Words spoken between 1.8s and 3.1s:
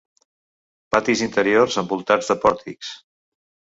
envoltats de pòrtics.